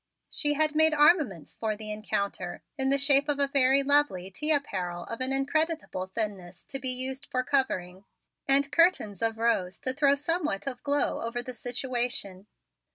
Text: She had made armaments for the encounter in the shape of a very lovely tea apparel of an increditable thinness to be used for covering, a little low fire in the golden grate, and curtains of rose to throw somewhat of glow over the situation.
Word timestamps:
She 0.31 0.53
had 0.53 0.73
made 0.73 0.95
armaments 0.95 1.53
for 1.53 1.75
the 1.75 1.91
encounter 1.91 2.63
in 2.75 2.89
the 2.89 2.97
shape 2.97 3.29
of 3.29 3.37
a 3.37 3.47
very 3.47 3.83
lovely 3.83 4.31
tea 4.31 4.51
apparel 4.51 5.03
of 5.03 5.21
an 5.21 5.29
increditable 5.29 6.11
thinness 6.15 6.63
to 6.69 6.79
be 6.79 6.89
used 6.89 7.27
for 7.27 7.43
covering, 7.43 7.97
a 7.97 7.97
little 7.97 8.03
low 8.03 8.03
fire 8.03 8.13
in 8.15 8.23
the 8.23 8.47
golden 8.47 8.53
grate, 8.55 8.65
and 8.65 8.71
curtains 8.71 9.21
of 9.21 9.37
rose 9.37 9.79
to 9.81 9.93
throw 9.93 10.15
somewhat 10.15 10.65
of 10.65 10.81
glow 10.81 11.21
over 11.21 11.43
the 11.43 11.53
situation. 11.53 12.47